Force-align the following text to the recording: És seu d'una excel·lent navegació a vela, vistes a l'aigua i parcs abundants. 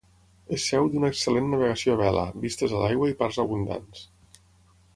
És 0.55 0.63
seu 0.69 0.87
d'una 0.93 1.11
excel·lent 1.13 1.51
navegació 1.51 1.93
a 1.95 1.99
vela, 2.01 2.23
vistes 2.47 2.73
a 2.79 2.81
l'aigua 2.85 3.11
i 3.13 3.17
parcs 3.21 3.39
abundants. 3.45 4.03